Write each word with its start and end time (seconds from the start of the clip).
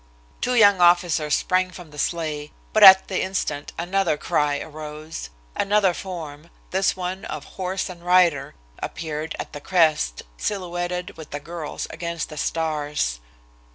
Two 0.41 0.55
young 0.55 0.81
officers 0.81 1.35
sprang 1.35 1.69
from 1.69 1.91
the 1.91 1.99
sleigh, 1.99 2.51
but 2.73 2.83
at 2.83 3.07
the 3.07 3.21
instant 3.21 3.71
another 3.77 4.17
cry 4.17 4.59
arose. 4.59 5.29
Another 5.55 5.93
form, 5.93 6.49
this 6.71 6.97
one 6.97 7.23
of 7.25 7.43
horse 7.43 7.87
and 7.87 8.03
rider, 8.03 8.55
appeared 8.81 9.35
at 9.37 9.53
the 9.53 9.61
crest, 9.61 10.23
silhouetted 10.37 11.17
with 11.17 11.29
the 11.29 11.39
girl's 11.39 11.85
against 11.91 12.29
the 12.29 12.37
stars. 12.37 13.19